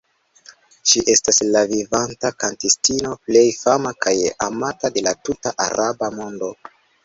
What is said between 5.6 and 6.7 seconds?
Araba mondo.